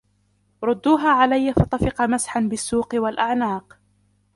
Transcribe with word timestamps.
رُدُّوهَا 0.63 1.09
عَلَيَّ 1.09 1.53
فَطَفِقَ 1.53 2.01
مَسْحًا 2.01 2.39
بِالسُّوقِ 2.39 2.89
وَالْأَعْنَاقِ 2.95 3.77